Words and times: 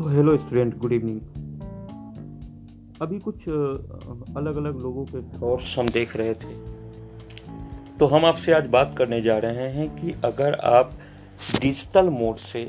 So 0.00 0.08
hello 0.08 0.36
student 0.36 0.76
good 0.78 0.92
evening 0.92 1.20
अभी 3.02 3.18
कुछ 3.18 3.48
अलग 4.36 4.56
अलग 4.56 4.76
लोगों 4.80 5.04
के 5.04 5.20
थॉट्स 5.32 5.74
हम 5.78 5.88
देख 5.88 6.16
रहे 6.16 6.34
थे। 6.34 6.54
तो 7.98 8.06
हम 8.06 8.24
आपसे 8.24 8.52
आज 8.52 8.66
बात 8.66 8.94
करने 8.98 9.20
जा 9.22 9.36
रहे 9.38 9.66
हैं 9.72 9.88
कि 9.96 10.14
अगर 10.24 10.54
आप 10.54 10.92
डिजिटल 11.60 12.08
मोड 12.08 12.36
से 12.36 12.62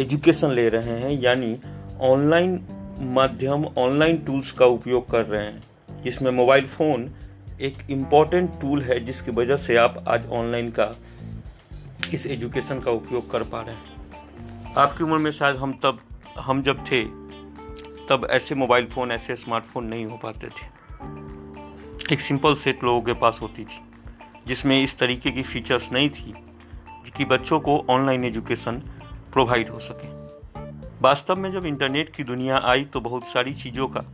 एजुकेशन 0.00 0.50
ले 0.50 0.68
रहे 0.68 0.98
हैं, 0.98 1.10
यानी 1.22 1.58
ऑनलाइन 2.00 2.60
माध्यम 3.14 3.64
ऑनलाइन 3.78 4.18
टूल्स 4.18 4.50
का 4.52 4.66
उपयोग 4.66 5.08
कर 5.10 5.24
रहे 5.24 5.44
हैं, 5.44 5.62
जिसमें 6.04 6.30
मोबाइल 6.30 6.66
फ़ोन 6.66 7.08
एक 7.60 7.76
इंपॉर्टेंट 7.90 8.50
टूल 8.60 8.82
है, 8.82 8.98
जिसकी 9.04 9.30
वजह 9.30 9.56
से 9.56 9.76
आप 9.76 10.04
आज 10.08 10.26
ऑनलाइन 10.32 10.70
का 10.70 10.94
इस 12.14 12.26
एजुकेशन 12.26 12.80
का 12.80 12.90
उपयोग 12.90 13.30
कर 13.30 13.42
पा 13.42 13.60
रहे 13.60 13.74
हैं। 13.74 14.74
आपकी 14.76 15.04
उम्र 15.04 15.18
में 15.18 15.30
शायद 15.30 15.56
हम 15.56 15.72
तब 15.82 15.98
हम 16.38 16.62
जब 16.62 16.84
थे, 16.86 17.04
तब 18.08 18.26
ऐसे 18.30 18.54
मोबाइल 18.54 18.86
फ़ोन, 18.86 19.12
ऐसे 19.12 19.36
स्मार्टफ़ोन 19.36 19.84
नहीं 19.84 20.06
हो 20.06 20.16
पाते 20.16 20.46
थे। 20.46 22.14
एक 22.14 22.20
सिंपल 22.20 22.54
सेट 22.54 22.84
लोगों 22.84 23.02
के 23.02 23.12
पास 23.12 23.38
होती 23.42 23.64
थी, 23.64 23.80
जिसमें 24.46 24.82
इस 24.82 24.98
तरीके 24.98 25.30
की 25.30 25.42
फीचर्स 25.42 25.92
नहीं 25.92 26.10
थी, 26.10 26.34
कि 27.16 27.24
बच्चों 27.24 27.60
को 27.60 27.78
ऑनलाइन 27.90 28.24
एजुकेशन 28.24 28.82
प्रोवाइड 29.32 29.68
हो 29.68 29.78
सके। 29.78 30.08
वास्तव 31.00 31.36
में 31.36 31.52
जब 31.52 31.66
इंटरनेट 31.66 32.14
की 32.16 32.24
दुनिया 32.24 32.58
आई 32.64 32.84
तो 32.84 33.00
बहुत 33.00 33.28
सारी 33.28 33.54
चीज़ों 33.54 33.88
का 33.96 34.04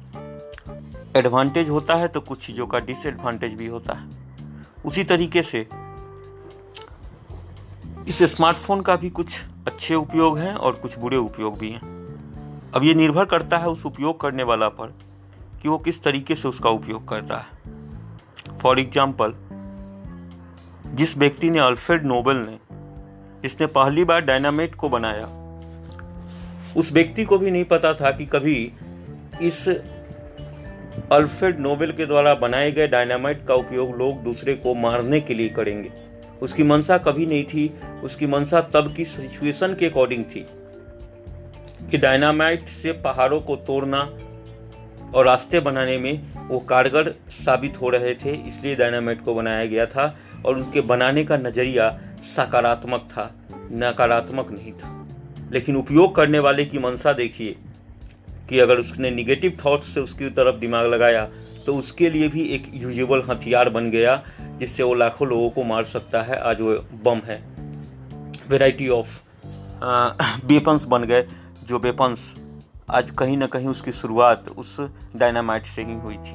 एडवांटेज 1.17 1.71
होता 1.71 1.95
है 1.95 2.09
तो 2.09 2.21
कुछ 2.21 2.47
चीज़ों 2.47 2.67
का 2.67 2.79
डिसएडवांटेज 2.79 3.55
भी 3.55 3.67
होता 3.67 3.95
है। 3.95 4.09
उसी 4.85 5.05
तरीके 5.05 5.43
से 5.43 5.61
इस 8.09 8.23
स्मार्टफ़ोन 8.23 8.81
का 8.81 8.97
भी 8.97 9.11
कुछ 9.11 9.41
अच्छे 9.67 9.95
उपयोग 9.95 10.39
हैं 10.39 10.55
और 10.55 10.73
कुछ 10.73 10.99
बुरे 10.99 11.17
उपयोग 11.17 11.59
भी 11.59 11.71
हैं। 11.71 12.00
अब 12.75 12.85
ये 12.85 12.95
निर्भर 12.95 13.25
करता 13.25 13.59
है 13.59 13.69
उस 13.69 13.85
उपयोग 13.87 14.21
करने 14.21 14.43
वाला 14.43 14.69
पर 14.69 14.95
कि 15.63 15.69
वो 15.69 15.79
किस 15.79 16.03
तरीके 16.03 16.35
से 16.35 16.49
उसका 16.49 16.71
उपयोग 16.71 17.09
कर 17.09 17.23
रहा 17.23 17.39
है। 17.39 18.59
फॉर 18.59 18.81
एग्ज़ाम्पल 18.81 19.33
जिस 20.95 21.17
व्यक्ति 21.19 21.51
ने 21.51 21.59
अल्फ्रेड 21.59 22.05
नोबल 22.05 22.37
ने, 22.37 22.59
जिसने 23.43 23.67
पहली 23.67 24.05
बार 24.05 24.21
डायनामेट 24.21 24.75
को 24.75 24.89
बनाया, 24.89 25.27
उस 26.77 26.93
व्यक्ति 26.93 27.25
को 27.25 27.39
भी 27.39 27.51
नहीं 27.51 27.65
पता 27.65 27.93
था 27.95 28.11
कि 28.11 28.27
कभी 28.27 28.73
इस 29.43 29.69
अल्फ्रेड 31.13 31.61
नोबेल 31.61 31.93
के 31.93 32.07
द्वारा 32.07 32.35
बनाए 32.35 32.71
गए 32.73 32.87
डायनामाइट 32.87 33.45
का 33.47 33.55
उपयोग 33.55 33.97
लोग 33.97 34.23
दूसरे 34.23 34.55
को 34.55 34.75
मारने 34.75 35.21
के 35.21 35.35
लिए 35.35 35.49
करेंगे। 35.49 35.93
उसकी 36.43 36.63
मंशा 36.63 36.99
कभी 36.99 37.27
नहीं 37.27 37.45
थी, 37.45 37.69
उसकी 38.05 38.27
मंशा 38.27 38.61
तब 38.61 38.95
की 38.95 39.05
सिचुएशन 39.05 39.75
के 39.75 39.87
अकॉर्डिंग 39.87 40.25
थी। 40.25 40.47
कि 41.91 41.99
डायनामाइट 41.99 42.69
से 42.69 42.93
पहाड़ों 43.03 43.41
को 43.41 43.57
तोड़ना 43.59 44.01
और 45.15 45.25
रास्ते 45.27 45.61
बनाने 45.61 45.97
में 45.99 46.49
वो 46.49 46.59
कारगर 46.61 47.15
साबित 47.31 47.81
हो 47.81 47.89
रहे 47.89 48.15
थे, 48.15 48.33
इसलिए 48.49 48.75
डायनामाइट 48.77 49.25
को 49.25 49.35
बनाया 49.35 49.65
गया 49.67 49.87
था 49.87 50.17
और 50.47 50.55
उनके 50.55 50.81
बनाने 50.83 51.25
का 51.25 51.37
नज़रिया 51.37 51.89
सकारात्मक 52.27 53.09
था, 53.11 53.31
नकारात्मक 53.73 54.51
नहीं 54.51 54.73
था। 54.73 54.97
लेकिन 55.53 55.77
उपयोग 55.77 56.15
करने 56.15 56.39
वाले 56.39 56.65
की 56.65 56.79
मंशा 56.79 57.13
देखिए 57.13 57.57
कि 58.49 58.59
अगर 58.59 58.79
उसने 58.79 59.11
निगेटिव 59.11 59.57
थॉट्स 59.65 59.95
से 59.95 60.01
उसकी 60.01 60.31
तरफ़ 60.31 60.57
दिमाग 60.57 60.87
लगाया 60.87 61.25
तो 61.67 61.75
उसके 61.77 62.11
लिए 62.11 62.29
भी 62.29 62.43
एक 62.49 62.71
यूजेबल 62.75 63.23
हथियार 63.23 63.69
बन 63.71 63.91
गया, 63.91 64.23
जिससे 64.59 64.83
वो 64.83 64.95
लाखों 64.95 65.29
लोगों 65.29 65.51
को 65.51 65.65
मार 65.65 65.85
सकता 65.85 66.23
है। 66.23 66.39
आज 66.41 66.61
वो 66.61 66.75
बम 67.05 67.21
है। 67.25 67.37
वेराइटी 68.49 68.89
ऑफ़ 68.89 69.19
वेपन्स 70.47 70.85
बन 70.85 71.05
गए। 71.05 71.27
जो 71.71 71.79
वेपन्स 71.79 72.35
आज 72.91 73.11
कहीं 73.11 73.37
ना 73.37 73.47
कहीं 73.47 73.67
उसकी 73.69 73.93
शुरुआत 73.93 74.49
उस 74.49 74.81
डायनामाइट 75.17 75.67
से 75.67 75.83
ही 75.85 75.95
हुई 75.95 76.15
थी। 76.15 76.33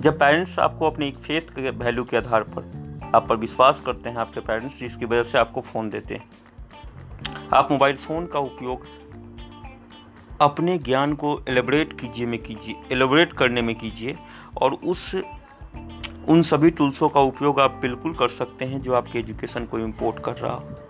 जब 0.00 0.18
पेरेंट्स 0.18 0.58
आपको 0.58 0.86
अपने 0.86 1.08
एक 1.08 1.16
फेथ 1.18 1.40
के 1.40 1.70
वैल्यू 1.70 2.04
के 2.04 2.16
आधार 2.16 2.42
पर 2.42 3.10
आप 3.14 3.28
पर 3.28 3.36
विश्वास 3.36 3.80
करते 3.80 4.10
हैं 4.10 4.16
आपके 4.16 4.40
पेरेंट्स 4.40 4.78
जिसकी 4.78 5.04
वजह 5.04 5.22
से 5.22 5.38
आपको 5.38 5.60
फ़ोन 5.60 5.90
देते 5.90 6.14
हैं। 6.14 6.30
आप 7.52 7.68
मोबाइल 7.70 7.96
फ़ोन 7.96 8.26
का 8.26 8.38
उपयोग 8.38 8.86
अपने 10.40 10.78
ज्ञान 10.78 11.14
को 11.14 11.44
एलेबरेट 11.48 12.00
कीजिए 12.00 12.26
में 12.26 12.42
कीजिए 12.42 12.82
एलेबरेट 12.92 13.32
करने 13.32 13.62
में 13.62 13.74
कीजिए 13.74 14.16
और 14.62 14.74
उस, 14.74 15.14
उन 16.28 16.42
सभी 16.42 16.70
टूल्सों 16.70 17.08
का 17.08 17.20
उपयोग 17.20 17.60
आप 17.60 17.78
बिल्कुल 17.82 18.14
कर 18.14 18.28
सकते 18.28 18.64
हैं 18.64 18.82
जो 18.82 18.94
आपके 18.94 19.18
एजुकेशन 19.18 19.64
को 19.64 19.78
इम्पोर्ट 19.78 20.24
कर 20.24 20.36
रहा 20.36 20.54
हो। 20.54 20.87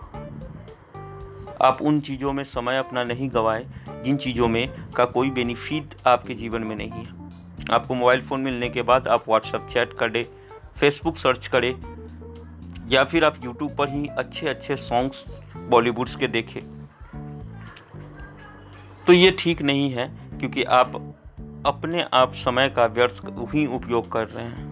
आप 1.63 1.81
उन 1.81 1.99
चीज़ों 1.99 2.33
में 2.33 2.43
समय 2.43 2.77
अपना 2.77 3.03
नहीं 3.03 3.29
गवाएँ, 3.29 3.65
जिन 4.03 4.17
चीज़ों 4.17 4.47
में 4.47 4.91
का 4.91 5.05
कोई 5.05 5.29
बेनिफिट 5.29 5.95
आपके 6.07 6.33
जीवन 6.33 6.63
में 6.63 6.75
नहीं 6.75 6.91
है। 6.91 7.07
आपको 7.71 7.95
मोबाइल 7.95 8.21
फ़ोन 8.21 8.41
मिलने 8.41 8.69
के 8.69 8.81
बाद 8.81 9.07
आप 9.07 9.27
व्हाट्सअप 9.27 9.67
चैट 9.67 9.93
करें 9.93 10.25
फेसबुक 10.79 11.17
सर्च 11.17 11.47
करें, 11.47 11.73
या 12.89 13.03
फिर 13.03 13.25
आप 13.25 13.35
यूट्यूब 13.43 13.75
पर 13.75 13.89
ही 13.89 14.07
अच्छे 14.07 14.47
अच्छे 14.47 14.75
सॉन्ग्स 14.75 15.23
बॉलीवुड्स 15.57 16.15
के 16.15 16.27
देखें। 16.27 16.61
तो 19.07 19.13
ये 19.13 19.35
ठीक 19.39 19.61
नहीं 19.61 19.91
है, 19.91 20.07
क्योंकि 20.39 20.63
आप 20.63 20.95
अपने 21.65 22.05
आप 22.13 22.33
समय 22.33 22.69
का 22.69 22.85
व्यर्थ 22.85 23.21
ही 23.55 23.65
उपयोग 23.65 24.11
कर 24.11 24.27
रहे 24.27 24.45
हैं। 24.45 24.67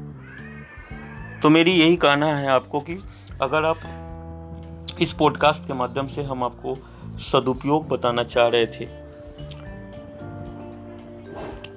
तो 1.41 1.49
मेरी 1.49 1.71
यही 1.71 1.95
कहना 1.95 2.35
है 2.35 2.47
आपको 2.47 2.79
कि 2.79 2.99
अगर 3.41 3.65
आप 3.65 3.79
इस 5.01 5.13
पॉडकास्ट 5.13 5.67
के 5.67 5.73
माध्यम 5.73 6.07
से 6.07 6.23
हम 6.23 6.43
आपको 6.43 6.77
सदुपयोग 7.19 7.87
बताना 7.87 8.23
चाह 8.23 8.47
रहे 8.47 8.65
थे। 8.65 8.87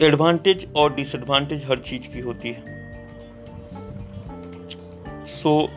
एडवांटेज 0.07 0.73
और 0.77 0.95
डिसएडवांटेज 0.95 1.65
हर 1.65 1.79
चीज़ 1.79 2.09
की 2.09 2.21
होती 2.21 2.49
है। 2.49 2.63
सो 5.27 5.67
so, 5.67 5.69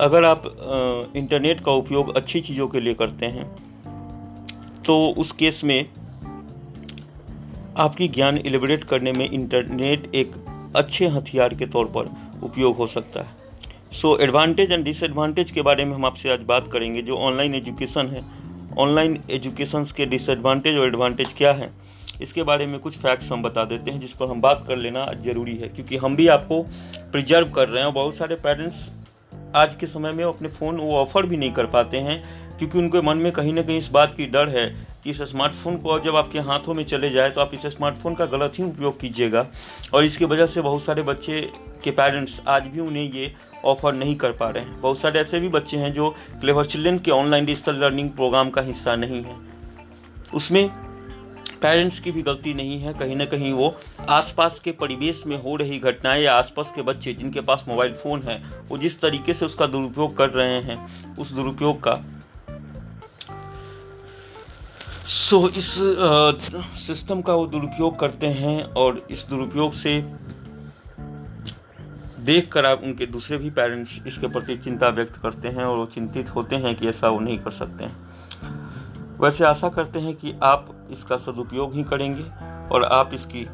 अगर 0.00 0.24
आप 0.24 0.42
इंटरनेट 1.16 1.64
का 1.64 1.72
उपयोग 1.72 2.16
अच्छी 2.16 2.40
चीज़ों 2.40 2.68
के 2.68 2.80
लिए 2.80 2.94
करते 2.94 3.26
हैं 3.26 3.48
तो 4.86 5.14
उस 5.18 5.32
केस 5.32 5.64
में 5.64 5.88
आपकी 7.76 8.08
ज्ञान 8.08 8.38
एलिबरेट 8.38 8.84
करने 8.84 9.12
में 9.12 9.30
इंटरनेट 9.30 10.14
एक 10.14 10.49
अच्छे 10.76 11.06
हथियार 11.08 11.54
के 11.54 11.66
तौर 11.66 11.86
पर 11.86 12.10
उपयोग 12.42 12.76
हो 12.76 12.86
सकता 12.86 13.20
है। 13.20 13.38
सो 13.92 14.16
एडवांटेज 14.18 14.72
एंड 14.72 14.84
डिसएडवांटेज 14.84 15.50
के 15.50 15.62
बारे 15.62 15.84
में 15.84 15.94
हम 15.94 16.04
आपसे 16.06 16.32
आज 16.32 16.42
बात 16.42 16.68
करेंगे, 16.72 17.02
जो 17.02 17.16
ऑनलाइन 17.16 17.54
एजुकेशन 17.54 18.06
है। 18.06 18.22
ऑनलाइन 18.78 19.18
एजुकेशन 19.30 19.84
के 19.96 20.06
डिसएडवांटेज 20.06 20.76
और 20.76 20.86
एडवांटेज 20.86 21.32
क्या 21.38 21.52
है? 21.52 21.70
इसके 22.22 22.42
बारे 22.42 22.66
में 22.66 22.78
कुछ 22.80 22.98
फैक्ट्स 22.98 23.30
हम 23.32 23.42
बता 23.42 23.64
देते 23.64 23.90
हैं, 23.90 24.00
जिस 24.00 24.12
पर 24.12 24.26
हम 24.26 24.40
बात 24.40 24.64
कर 24.68 24.76
लेना 24.76 25.06
ज़रूरी 25.22 25.56
है, 25.56 25.68
क्योंकि 25.68 25.96
हम 25.96 26.16
भी 26.16 26.26
आपको 26.28 26.62
प्रिजर्व 27.12 27.50
कर 27.50 27.68
रहे 27.68 27.78
हैं 27.78 27.86
और 27.86 27.92
बहुत 27.92 28.16
सारे 28.16 28.34
पेरेंट्स 28.36 28.90
आज 29.54 29.74
के 29.74 29.86
समय 29.86 30.10
में 30.10 30.24
अपने 30.24 30.48
फ़ोन 30.48 30.76
वो 30.76 30.96
ऑफ़र 30.96 31.26
भी 31.26 31.36
नहीं 31.36 31.52
कर 31.52 31.66
पाते 31.66 31.96
हैं, 31.96 32.22
क्योंकि 32.58 32.78
उनके 32.78 33.00
मन 33.00 33.16
में 33.16 33.30
कहीं 33.32 33.52
ना 33.52 33.62
कहीं 33.62 33.78
इस 33.78 33.88
बात 33.90 34.14
की 34.14 34.26
डर 34.26 34.48
है 34.48 34.68
कि 35.04 35.10
इस 35.10 35.22
स्मार्टफ़ोन 35.22 35.76
को 35.76 35.98
जब 36.00 36.16
आपके 36.16 36.38
हाथों 36.40 36.74
में 36.74 36.84
चले 36.84 37.10
जाए 37.10 37.30
तो 37.30 37.40
आप 37.40 37.50
इस 37.54 37.66
स्मार्टफ़ोन 37.66 38.14
का 38.14 38.26
गलत 38.26 38.58
ही 38.58 38.64
उपयोग 38.64 39.00
कीजिएगा। 39.00 39.46
और 39.94 40.04
इसकी 40.04 40.24
वजह 40.24 40.46
से 40.46 40.60
बहुत 40.60 40.82
सारे 40.82 41.02
बच्चे 41.02 41.40
के 41.84 41.90
पेरेंट्स 41.90 42.40
आज 42.48 42.66
भी 42.66 42.80
उन्हें 42.80 43.10
ये 43.12 43.32
ऑफ़र 43.64 43.94
नहीं 43.94 44.16
कर 44.16 44.32
पा 44.32 44.48
रहे 44.50 44.64
हैं। 44.64 44.80
बहुत 44.80 44.98
सारे 44.98 45.20
ऐसे 45.20 45.40
भी 45.40 45.48
बच्चे 45.48 45.76
हैं 45.76 45.92
जो 45.92 46.10
क्लेवर 46.40 46.66
चिल्ड्रेन 46.66 46.98
के 46.98 47.10
ऑनलाइन 47.10 47.44
डिजिटल 47.44 47.76
लर्निंग 47.76 48.10
प्रोग्राम 48.10 48.50
का 48.50 48.62
हिस्सा 48.62 48.96
नहीं 48.96 49.22
है। 49.22 49.36
उसमें 50.34 50.68
पेरेंट्स 51.62 51.98
की 52.00 52.10
भी 52.10 52.22
गलती 52.22 52.52
नहीं 52.54 52.78
है। 52.80 52.92
कहीं 52.94 53.16
ना 53.16 53.24
कहीं 53.24 53.52
वो 53.52 53.74
आसपास 54.08 54.58
के 54.58 54.72
परिवेश 54.72 55.22
में 55.26 55.36
हो 55.42 55.56
रही 55.56 55.78
घटनाएँ 55.78 56.22
या 56.22 56.34
आसपास 56.34 56.72
के 56.76 56.82
बच्चे 56.82 57.12
जिनके 57.12 57.40
पास 57.40 57.64
मोबाइल 57.68 57.92
फ़ोन 57.94 58.22
है, 58.22 58.42
वो 58.68 58.78
जिस 58.78 59.00
तरीके 59.00 59.34
से 59.34 59.46
उसका 59.46 59.66
दुरुपयोग 59.66 60.16
कर 60.16 60.30
रहे 60.30 60.60
हैं, 60.62 61.16
उस 61.16 61.32
दुरुपयोग 61.32 61.78
का 61.78 61.94
सो 65.10 65.38
so, 65.38 65.56
इस 65.56 65.68
सिस्टम 66.86 67.20
का 67.20 67.34
वो 67.34 67.46
दुरुपयोग 67.46 67.98
करते 67.98 68.26
हैं 68.26 68.62
और 68.62 69.06
इस 69.10 69.26
दुरुपयोग 69.30 69.72
से 69.72 70.00
देख 72.24 72.52
कर 72.52 72.66
आप 72.66 72.80
उनके 72.84 73.06
दूसरे 73.06 73.38
भी 73.38 73.50
पेरेंट्स 73.50 73.98
इसके 74.06 74.26
प्रति 74.26 74.56
चिंता 74.56 74.88
व्यक्त 74.88 75.16
करते 75.16 75.48
हैं 75.48 75.64
और 75.64 75.76
वो 75.76 75.86
चिंतित 75.86 76.28
होते 76.28 76.56
हैं 76.56 76.74
कि 76.74 76.88
ऐसा 76.88 77.08
वो 77.08 77.20
नहीं 77.20 77.38
कर 77.38 77.50
सकते 77.50 77.84
हैं। 77.84 79.18
वैसे 79.20 79.44
आशा 79.44 79.68
करते 79.68 79.98
हैं 79.98 80.14
कि 80.14 80.34
आप 80.42 80.88
इसका 80.90 81.16
सदुपयोग 81.16 81.74
ही 81.74 81.84
करेंगे 81.84 82.24
और 82.74 82.84
आप 82.84 83.14
इसकी 83.14 83.44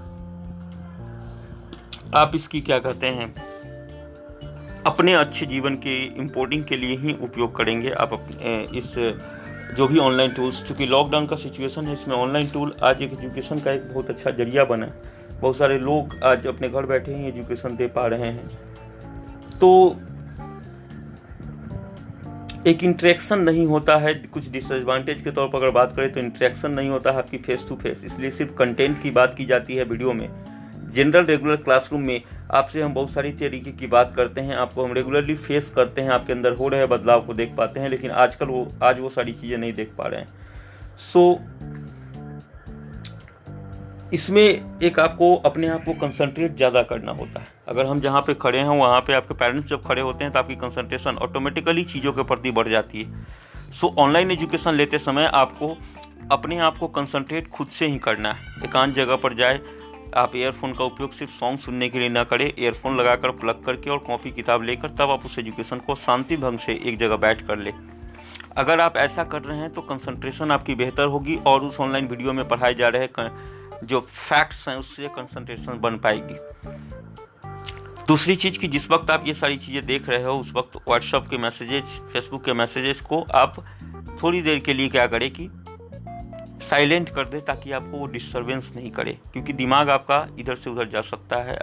आप 2.15 2.33
इसकी 2.35 2.61
क्या 2.61 2.79
कहते 2.79 3.07
हैं 3.07 3.35
अपने 4.87 5.15
अच्छे 5.15 5.47
जीवन 5.47 5.75
के 5.77 6.05
इम्पोर्टिंग 6.05 6.65
के 6.65 6.77
लिए 6.77 6.97
ही 6.97 7.13
उपयोग 7.23 7.57
करेंगे। 7.57 7.91
आप 7.91 8.13
अपने 8.13 8.61
इस 8.79 8.95
जो 9.75 9.87
भी 9.89 9.99
ऑनलाइन 9.99 10.33
टूल्स 10.33 10.63
चूँकि 10.69 10.87
लॉकडाउन 10.87 11.27
का 11.27 11.37
सिचुएशन 11.37 11.87
है, 11.87 11.93
इसमें 11.93 12.15
ऑनलाइन 12.17 12.49
टूल 12.49 12.75
आज 12.83 13.03
एक 13.03 13.13
एजुकेशन 13.13 13.61
का 13.61 13.73
एक 13.73 13.93
बहुत 13.93 14.11
अच्छा 14.11 14.31
ज़रिया 14.31 14.65
बना 14.65 14.87
है। 14.87 15.15
बहुत 15.41 15.57
सारे 15.57 15.79
लोग 15.79 16.15
आज 16.25 16.47
अपने 16.47 16.69
घर 16.69 16.87
बैठे 16.87 17.15
ही 17.15 17.29
एजुकेशन 17.29 17.77
दे 17.77 17.87
पा 17.89 18.07
रहे 18.07 18.31
हैं। 18.31 18.49
तो 19.61 19.97
एक 22.67 22.83
इंट्रैक्शन 22.85 23.41
नहीं 23.41 23.67
होता 23.67 23.97
है, 23.97 24.15
कुछ 24.15 24.51
डिसएडवांटेज 24.51 25.23
के 25.23 25.31
तौर 25.31 25.49
पर 25.49 25.59
अगर 25.59 25.71
बात 25.71 25.95
करें 25.97 26.13
तो 26.13 26.21
इंट्रैक्शन 26.21 26.71
नहीं 26.71 26.89
होता 26.91 27.11
है 27.11 27.19
आपकी 27.19 27.39
फेस 27.39 27.65
टू 27.69 27.77
फेस 27.77 28.03
इसलिए 28.05 28.31
सिर्फ़ 28.31 28.55
कंटेंट 28.55 29.03
की 29.03 29.11
बात 29.11 29.35
की 29.35 29.45
जाती 29.47 29.77
है 29.77 29.85
वीडियो 29.85 30.13
में। 30.13 30.29
जनरल 30.87 31.25
रेगुलर 31.25 31.57
क्लासरूम 31.57 32.03
में 32.03 32.21
आपसे 32.51 32.83
हम 32.83 32.95
बहुत 32.95 33.11
सारी 33.11 33.33
तरीके 33.33 33.73
की 33.73 33.87
बात 33.87 34.13
करते 34.17 34.41
हैं 34.41 34.57
आपको 34.57 34.85
हम 34.85 34.93
रेगुलरली 34.93 35.35
फेस 35.37 35.71
करते 35.71 36.01
हैं 36.01 36.11
आपके 36.11 36.33
अंदर 36.33 36.53
हो 36.53 36.69
रहे 36.69 36.87
बदलाव 36.87 37.27
को 37.27 37.35
देख 37.35 37.55
पाते 37.57 37.81
हैं 37.81 37.89
लेकिन 37.89 38.11
आजकल 38.11 38.47
वो 38.47 38.67
आज 38.83 39.01
वो 39.01 39.09
सारी 39.09 39.33
चीज़ें 39.33 39.57
नहीं 39.59 39.73
देख 39.73 39.93
पा 39.99 40.07
रहे 40.07 40.21
हैं। 40.21 40.29
सो 40.99 41.33
so, 41.33 41.41
इसमें 44.15 44.81
एक 44.83 44.99
आपको 45.01 45.35
अपने 45.37 45.69
आप 45.69 45.85
को 45.85 45.93
कंसंट्रेट 45.93 46.57
ज़्यादा 46.57 46.83
करना 46.83 47.13
होता 47.13 47.41
है। 47.41 47.47
अगर 47.69 47.87
हम 47.87 48.01
जहाँ 48.01 48.21
पे 48.23 48.35
खड़े 48.35 48.59
हैं 48.59 48.79
वहाँ 48.79 49.01
पे 49.01 49.13
आपके 49.13 49.35
पेरेंट्स 49.35 49.69
जब 49.71 49.83
खड़े 49.85 50.03
होते 50.03 50.25
हैं 50.25 50.33
तो 50.33 50.39
आपकी 50.39 50.57
कंसंट्रेशन 50.57 51.17
ऑटोमेटिकली 51.23 51.85
चीज़ों 51.85 52.13
के 52.13 52.23
प्रति 52.25 52.51
बढ़ 52.51 52.69
जाती 52.69 53.03
है। 53.03 53.73
सो 53.73 53.95
ऑनलाइन 53.99 54.31
एजुकेशन 54.31 54.75
लेते 54.75 54.99
समय 54.99 55.31
आपको 55.35 55.77
अपने 56.33 56.59
आप 56.59 56.79
को 56.79 56.89
कंसंट्रेट 56.89 57.49
खुद 57.49 57.69
से 57.69 57.87
ही 57.87 57.99
करना 57.99 58.33
है। 58.33 58.65
एकांत 58.65 58.95
जगह 58.95 59.17
पर 59.17 59.35
जाए 59.35 59.61
आप 60.17 60.37
ईयरफोन 60.37 60.73
का 60.73 60.85
उपयोग 60.85 61.13
सिर्फ़ 61.13 61.33
सॉन्ग 61.33 61.59
सुनने 61.61 61.89
के 61.89 61.99
लिए 61.99 62.09
ना 62.09 62.23
करें 62.25 62.47
ईयरफोन 62.49 62.97
लगाकर 62.97 63.31
प्लग 63.31 63.63
करके 63.65 63.91
और 63.91 63.99
कॉपी 63.99 64.31
किताब 64.33 64.63
लेकर 64.63 64.89
तब 64.91 65.11
आप 65.11 65.25
उस 65.27 65.39
एजुकेशन 65.39 65.79
को 65.79 65.95
शांति 65.95 66.37
भंग 66.37 66.59
से 66.59 66.75
एक 66.85 66.99
जगह 66.99 67.17
बैठ 67.17 67.47
कर 67.47 67.59
ले। 67.59 67.73
अगर 68.57 68.81
आप 68.81 68.97
ऐसा 68.97 69.25
कर 69.25 69.43
रहे 69.43 69.59
हैं 69.59 69.71
तो 69.71 69.81
कंसंट्रेशन 69.83 70.51
आपकी 70.51 70.75
बेहतर 70.75 71.07
होगी 71.07 71.37
और 71.47 71.63
उस 71.63 71.81
ऑनलाइन 71.81 72.07
वीडियो 72.07 72.33
में 72.33 72.47
पढ़ाए 72.49 72.75
जा 72.75 72.89
रहे 72.89 73.09
जो 73.85 74.01
फैक्ट्स 74.01 74.69
हैं 74.69 74.77
उससे 74.77 75.09
कंसंट्रेशन 75.17 75.81
बन 75.81 75.99
पाएगी। 75.99 76.35
दूसरी 78.09 78.37
चीज़ 78.37 78.59
कि 78.59 78.69
जिस 78.69 78.91
वक्त 78.91 79.11
आप 79.11 79.27
ये 79.27 79.35
सारी 79.35 79.57
चीज़ें 79.57 79.87
देख 79.87 80.09
रहे 80.09 80.23
हो, 80.23 80.33
उस 80.33 80.53
वक्त 80.57 80.77
व्हाट्सअप 80.89 81.27
के 81.31 81.39
मैसेजेस 81.39 82.01
फेसबुक 82.13 82.45
के 82.45 82.53
मैसेजेस 82.53 83.01
को 83.01 83.21
आप 83.35 83.57
थोड़ी 84.23 84.43
देर 84.43 84.59
के 84.59 84.75
लिए 84.75 84.89
क्या 84.89 85.07
करें 85.07 85.31
कि 85.31 85.49
साइलेंट 86.71 87.09
कर 87.09 87.25
दे 87.25 87.41
ताकि 87.43 87.73
आपको 87.73 87.99
वो 87.99 88.07
डिस्टर्बेंस 88.09 88.73
नहीं 88.77 88.91
करे, 88.91 89.19
क्योंकि 89.33 89.53
दिमाग 89.53 89.91
आपका 89.91 90.27
इधर 90.39 90.55
से 90.55 90.71
उधर 90.71 90.89
जा 90.89 91.01
सकता 91.03 91.43
है 91.43 91.59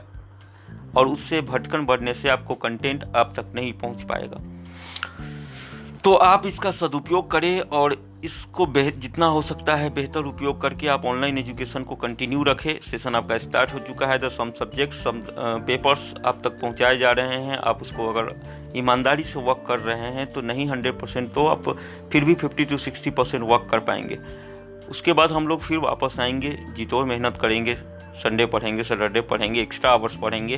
और 0.98 1.08
उससे 1.08 1.42
भटकन 1.44 1.86
बढ़ने 1.86 2.14
से 2.14 2.30
आपको 2.30 2.56
कंटेंट 2.58 3.04
आप 3.16 3.34
तक 3.38 3.52
नहीं 3.56 3.74
पहुँच 3.74 4.04
पाएगा। 4.04 4.42
तो 6.04 6.14
आप 6.14 6.46
इसका 6.46 6.72
सदुपयोग 6.72 7.30
करें 7.32 7.60
और 7.62 7.96
इसको 8.24 8.66
जितना 8.78 9.26
हो 9.26 9.42
सकता 9.42 9.76
है 9.76 9.90
बेहतर 9.94 10.26
उपयोग 10.26 10.62
करके 10.62 10.88
आप 10.88 11.06
ऑनलाइन 11.06 11.38
एजुकेशन 11.38 11.84
को 11.84 11.96
कंटिन्यू 11.96 12.44
रखें। 12.44 12.80
सेशन 12.82 13.16
आपका 13.16 13.38
स्टार्ट 13.38 13.74
हो 13.74 13.80
चुका 13.80 14.08
है। 14.08 14.18
The 14.20 14.30
some 14.30 14.52
subject 14.60 14.94
some 14.94 15.22
papers 15.68 16.14
आप 16.26 16.42
तक 16.44 16.60
पहुँचाए 16.62 16.98
जा 16.98 17.12
रहे 17.12 17.40
हैं। 17.42 17.58
आप 17.58 17.82
उसको 17.82 18.08
अगर 18.10 18.34
ईमानदारी 18.78 19.24
से 19.24 19.40
वर्क 19.40 19.64
कर 19.68 19.80
रहे 19.80 20.12
हैं 20.12 20.32
तो 20.34 20.42
नहीं 20.42 20.68
हंड्रेड 20.70 21.00
परसेंट 21.00 21.34
तो 21.34 21.46
आप 21.48 21.70
फिर 22.12 22.24
भी 22.24 22.34
fifty 22.36 22.66
to 22.66 22.78
sixty 22.78 23.10
percent 23.12 23.44
work 23.44 23.68
कर 23.72 23.80
पाएँगे। 23.82 24.20
उसके 24.94 25.14
बाद 25.14 25.32
हम 25.32 25.48
लोग 25.48 25.60
फिर 25.60 25.78
वापस 25.78 26.20
आएँगे 26.20 26.50
जितोर 26.76 27.06
मेहनत 27.06 27.38
करेंगे 27.42 27.74
संडे 28.16 28.46
पढ़ेंगे 28.46 28.84
सैटरडे 28.84 29.22
पढ़ेंगे 29.22 29.62
एक्स्ट्रा 29.62 29.92
आवर्स 29.92 30.16
पढ़ेंगे 30.16 30.56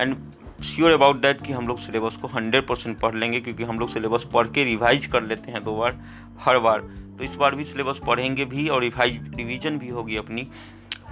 एंड 0.00 0.16
श्योर 0.64 0.92
अबाउट 0.92 1.16
दैट 1.16 1.42
कि 1.42 1.52
हम 1.52 1.68
लोग 1.68 1.78
सिलेबस 1.78 2.16
को 2.16 2.28
हंड्रेड 2.28 2.66
परसेंट 2.66 2.98
पढ़ 3.00 3.14
लेंगे, 3.14 3.40
क्योंकि 3.40 3.64
हम 3.64 3.78
लोग 3.78 3.88
सिलेबस 3.88 4.26
पढ़ 4.32 4.46
के 4.46 4.64
रिवाइज 4.64 5.06
कर 5.06 5.22
लेते 5.22 5.52
हैं 5.52 5.62
दो 5.64 5.76
बार, 5.76 5.98
हर 6.40 6.58
बार। 6.58 6.80
तो 7.18 7.24
इस 7.24 7.36
बार 7.36 7.54
भी 7.54 7.64
सिलेबस 7.64 8.00
पढ़ेंगे 8.06 8.44
भी 8.44 8.68
और 8.68 8.80
रिवाइज 8.82 9.20
रिविजन 9.36 9.78
भी 9.78 9.88
होगी 9.88 10.16
अपनी। 10.16 10.46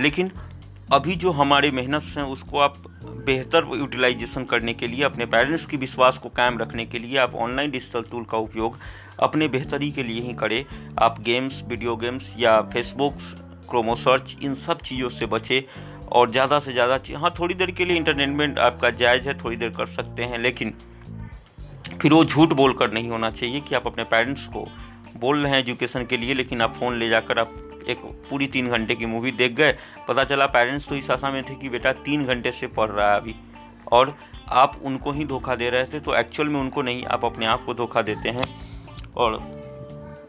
लेकिन 0.00 0.30
अभी 0.92 1.14
जो 1.16 1.30
हमारे 1.32 1.70
मेहनत 1.70 2.02
हैं 2.16 2.24
उसको 2.24 2.58
आप 2.58 2.76
बेहतर 3.26 3.64
यूटिलाइजेशन 3.74 4.44
करने 4.44 4.74
के 4.74 4.86
लिए, 4.86 5.02
अपने 5.04 5.26
पेरेंट्स 5.26 5.64
की 5.66 5.76
विश्वास 5.76 6.18
को 6.18 6.28
कायम 6.28 6.58
रखने 6.58 6.84
के 6.86 6.98
लिए 6.98 7.16
आप 7.18 7.34
ऑनलाइन 7.36 7.70
डिजिटल 7.70 8.02
टूल 8.10 8.24
का 8.24 8.38
उपयोग 8.38 8.78
अपने 9.20 9.48
बेहतरी 9.48 9.90
के 9.92 10.02
लिए 10.02 10.20
ही 10.22 10.34
करें। 10.34 10.64
आप 10.98 11.20
गेम्स 11.20 11.62
वीडियो 11.68 11.96
गेम्स 11.96 12.32
या 12.38 12.60
फेसबुक 12.72 13.18
क्रोमोसर्च 13.70 14.36
इन 14.42 14.54
सब 14.56 14.80
चीज़ों 14.80 15.08
से 15.08 15.26
बचें 15.26 15.60
और 16.08 16.30
ज़्यादा 16.30 16.58
से 16.58 16.72
ज़्यादा 16.72 17.00
हाँ 17.16 17.34
थोड़ी 17.38 17.54
देर 17.54 17.70
के 17.70 17.84
लिए 17.84 17.96
इंटरटेनमेंट 17.96 18.58
आपका 18.60 18.90
जायज़ 18.92 19.28
है, 19.28 19.38
थोड़ी 19.38 19.56
देर 19.56 19.70
कर 19.70 19.86
सकते 19.88 20.22
हैं, 20.22 20.38
लेकिन 20.38 20.74
फिर 22.00 22.12
वो 22.12 22.24
झूठ 22.24 22.52
बोल 22.52 22.72
कर 22.72 22.92
नहीं 22.92 23.08
होना 23.10 23.30
चाहिए 23.32 23.60
कि 23.60 23.74
आप 23.74 23.86
अपने 23.86 24.04
पेरेंट्स 24.06 24.46
को 24.46 24.66
बोल 25.16 25.42
रहे 25.42 25.52
हैं 25.52 25.58
एजुकेशन 25.58 26.04
के 26.06 26.16
लिए, 26.16 26.34
लेकिन 26.34 26.62
आप 26.62 26.74
फ़ोन 26.74 26.98
ले 26.98 27.08
जाकर 27.08 27.38
आप 27.38 27.62
एक 27.88 27.98
पूरी 28.30 28.46
तीन 28.46 28.68
घंटे 28.68 28.94
की 28.94 29.06
मूवी 29.06 29.32
देख 29.32 29.52
गए। 29.52 29.72
पता 30.08 30.24
चला 30.24 30.46
पेरेंट्स 30.48 30.88
तो 30.88 30.96
इस 30.96 31.10
आशा 31.10 31.30
में 31.30 31.42
थे 31.44 31.54
कि 31.54 31.68
बेटा 31.68 31.92
तीन 32.04 32.24
घंटे 32.26 32.52
से 32.52 32.66
पढ़ 32.68 32.90
रहा 32.90 33.10
है 33.10 33.20
अभी। 33.20 33.34
और 33.92 34.16
आप 34.48 34.80
उनको 34.84 35.12
ही 35.12 35.24
धोखा 35.24 35.54
दे 35.54 35.70
रहे 35.70 35.84
थे 35.84 36.00
तो 36.00 36.14
एक्चुअल 36.14 36.48
में 36.48 36.60
उनको 36.60 36.82
नहीं, 36.82 37.04
आप 37.04 37.24
अपने 37.24 37.46
आप 37.46 37.64
को 37.64 37.74
धोखा 37.74 38.02
देते 38.02 38.28
हैं। 38.28 38.46
और 39.16 39.40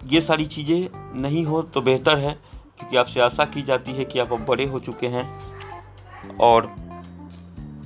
ये 0.07 0.21
सारी 0.21 0.45
चीज़ें 0.45 1.19
नहीं 1.21 1.45
हो 1.45 1.61
तो 1.63 1.81
बेहतर 1.81 2.17
है, 2.17 2.31
क्योंकि 2.77 2.97
आपसे 2.97 3.19
आशा 3.21 3.45
की 3.45 3.61
जाती 3.61 3.91
है 3.91 4.05
कि 4.05 4.19
आप 4.19 4.33
अब 4.33 4.45
बड़े 4.45 4.65
हो 4.65 4.79
चुके 4.79 5.07
हैं। 5.07 5.29
और 6.39 6.75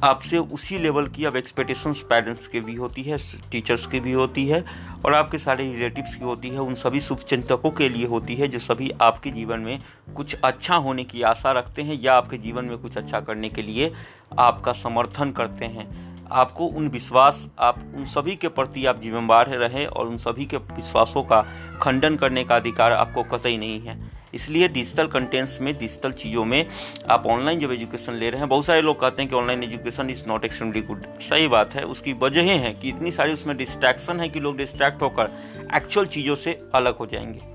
आपसे 0.03 0.37
उसी 0.37 0.77
लेवल 0.79 1.07
की 1.07 1.25
अब 1.25 1.35
एक्सपेक्टेशंस 1.35 2.01
पेरेंट्स 2.09 2.47
के 2.47 2.59
भी 2.59 2.75
होती 2.75 3.01
है 3.03 3.17
टीचर्स 3.51 3.85
की 3.85 3.99
भी 3.99 4.11
होती 4.11 4.45
है 4.47 4.63
और 5.05 5.13
आपके 5.13 5.37
सारे 5.37 5.63
रिलेटिव्स 5.63 6.15
की 6.15 6.23
होती 6.25 6.49
है, 6.49 6.59
उन 6.59 6.75
सभी 6.75 7.01
शुभचिंतकों 7.01 7.71
के 7.71 7.89
लिए 7.89 8.05
होती 8.05 8.35
है 8.35 8.47
जो 8.47 8.59
सभी 8.59 8.91
आपके 9.01 9.31
जीवन 9.31 9.59
में 9.59 9.79
कुछ 10.15 10.35
अच्छा 10.35 10.75
होने 10.75 11.03
की 11.03 11.21
आशा 11.21 11.51
रखते 11.51 11.81
हैं 11.81 11.99
या 12.01 12.13
आपके 12.13 12.37
जीवन 12.37 12.65
में 12.65 12.77
कुछ 12.77 12.97
अच्छा 12.97 13.19
करने 13.19 13.49
के 13.49 13.61
लिए 13.61 13.91
आपका 14.39 14.71
समर्थन 14.73 15.31
करते 15.31 15.65
हैं। 15.65 15.89
आपको 16.31 16.65
उन 16.65 16.87
विश्वास, 16.87 17.47
आप 17.59 17.79
उन 17.95 18.05
सभी 18.05 18.35
के 18.35 18.47
प्रति 18.49 18.85
आप 18.85 18.99
जिम्मेवार 19.01 19.49
रहें 19.49 19.85
और 19.85 20.07
उन 20.07 20.17
सभी 20.17 20.45
के 20.45 20.57
विश्वासों 20.57 21.23
का 21.23 21.43
खंडन 21.81 22.15
करने 22.15 22.43
का 22.43 22.55
अधिकार 22.55 22.91
आपको 22.91 23.23
कतई 23.29 23.57
नहीं 23.57 23.79
है। 23.81 24.10
इसलिए 24.33 24.67
डिजिटल 24.67 25.07
कंटेंट्स 25.07 25.59
में 25.61 25.73
डिजिटल 25.77 26.11
चीज़ों 26.11 26.45
में 26.45 26.65
आप 27.09 27.25
ऑनलाइन 27.25 27.59
जब 27.59 27.71
एजुकेशन 27.71 28.13
ले 28.13 28.29
रहे 28.29 28.39
हैं, 28.39 28.49
बहुत 28.49 28.65
सारे 28.65 28.81
लोग 28.81 28.99
कहते 28.99 29.21
हैं 29.21 29.29
कि 29.29 29.35
online 29.35 29.63
education 29.63 30.09
is 30.09 30.23
not 30.27 30.45
extremely 30.45 30.81
good 30.81 31.05
सही 31.21 31.47
बात 31.47 31.75
है, 31.75 31.83
उसकी 31.83 32.13
वजह 32.13 32.41
हैं 32.41 32.79
कि 32.79 32.89
इतनी 32.89 33.11
सारी 33.11 33.33
उसमें 33.33 33.55
डिस्ट्रैक्शन 33.57 34.19
है 34.19 34.29
कि 34.29 34.39
लोग 34.39 34.57
डिस्ट्रैक्ट 34.57 35.01
होकर 35.01 35.31
एक्चुअल 35.75 36.05
चीज़ों 36.05 36.35
से 36.35 36.59
अलग 36.75 36.97
हो 36.97 37.05
जाएँगे। 37.05 37.49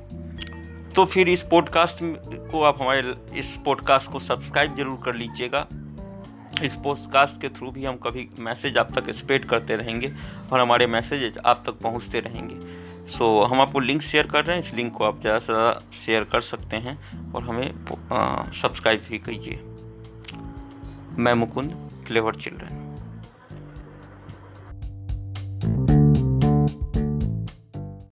तो 0.94 1.04
फिर 1.04 1.28
इस 1.28 1.42
पॉडकास्ट 1.42 1.98
को 2.02 2.62
आप 2.62 2.82
हमारे, 2.82 3.14
इस 3.38 3.56
पॉडकास्ट 3.64 4.10
को 4.10 4.18
सब्सक्राइब 4.18 4.76
ज़रूर 4.76 5.00
कर 5.04 5.14
लीजिएगा। 5.14 5.66
इस 6.64 6.74
पॉडकास्ट 6.74 7.40
के 7.40 7.48
थ्रू 7.48 7.70
भी 7.70 7.84
हम 7.84 7.96
कभी 7.96 8.28
मैसेज 8.38 8.78
आप 8.78 8.98
तक 8.98 9.10
स्प्रेड 9.10 9.44
करते 9.44 9.76
रहेंगे 9.76 10.12
और 10.52 10.60
हमारे 10.60 10.86
मैसेज 10.86 11.38
आप 11.46 11.62
तक 11.66 11.72
पहुँचते 11.72 12.20
रहेंगे। 12.20 12.54
सो 13.06 13.24
so, 13.24 13.50
हम 13.50 13.60
आपको 13.60 13.80
लिंक 13.80 14.02
शेयर 14.02 14.26
कर 14.26 14.44
रहे 14.44 14.56
हैं। 14.56 14.62
इस 14.62 14.74
लिंक 14.74 14.92
को 14.92 15.04
आप 15.04 15.20
ज़्यादा 15.20 15.38
से 15.38 15.52
ज़्यादा 15.52 15.82
शेयर 15.94 16.24
कर 16.24 16.40
सकते 16.40 16.76
हैं 16.76 16.98
और 17.32 17.42
हमें 17.42 17.70
सब्सक्राइब 18.52 19.02
भी 19.08 19.18
कीजिए 19.18 19.60
मैं 21.18 21.34
मुकुंद 21.34 21.76
क्लेवर 22.06 22.34
चिल्ड्रन 22.36 22.85